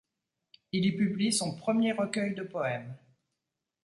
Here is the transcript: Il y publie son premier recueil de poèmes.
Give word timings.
Il 0.71 0.83
y 0.85 0.93
publie 0.97 1.31
son 1.31 1.55
premier 1.55 1.91
recueil 1.91 2.33
de 2.33 2.41
poèmes. 2.41 2.97